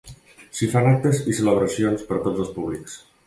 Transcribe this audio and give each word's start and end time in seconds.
S'hi 0.59 0.69
fan 0.71 0.89
actes 0.91 1.19
i 1.33 1.37
celebracions 1.41 2.07
per 2.09 2.17
a 2.17 2.25
tots 2.27 2.43
els 2.47 2.53
públics. 2.59 2.97